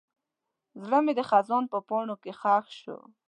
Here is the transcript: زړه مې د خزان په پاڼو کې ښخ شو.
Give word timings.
زړه 0.83 0.99
مې 1.05 1.13
د 1.17 1.21
خزان 1.29 1.63
په 1.73 1.77
پاڼو 1.87 2.15
کې 2.23 2.31
ښخ 2.39 2.65
شو. 2.79 2.97